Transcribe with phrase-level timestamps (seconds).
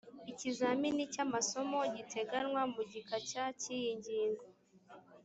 [0.31, 4.43] ikizamini cy amasomo giteganywa mu gika cya cy iyi ngingo